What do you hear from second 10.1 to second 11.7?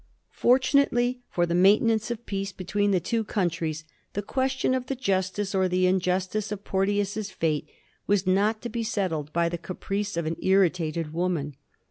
of an irritated woman.